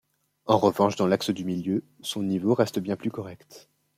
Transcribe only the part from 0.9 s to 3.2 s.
dans l'axe du milieu, son niveau reste bien plus